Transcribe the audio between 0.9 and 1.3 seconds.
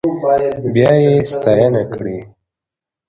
يې